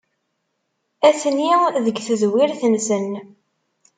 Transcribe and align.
Atni 1.07 1.49
deg 1.85 1.97
tedwirt-nsen. 2.07 3.09